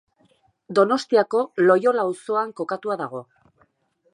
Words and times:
Donostiako 0.77 1.41
Loiola 1.65 2.07
auzoan 2.07 2.55
kokatuta 2.63 2.99
dago. 3.03 3.23